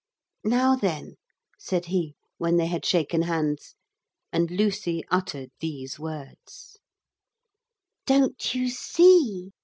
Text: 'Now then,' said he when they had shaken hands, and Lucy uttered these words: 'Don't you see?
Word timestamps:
'Now 0.43 0.75
then,' 0.75 1.17
said 1.59 1.85
he 1.85 2.15
when 2.39 2.57
they 2.57 2.65
had 2.65 2.87
shaken 2.87 3.21
hands, 3.21 3.75
and 4.33 4.49
Lucy 4.49 5.03
uttered 5.11 5.51
these 5.59 5.99
words: 5.99 6.79
'Don't 8.07 8.55
you 8.55 8.69
see? 8.69 9.51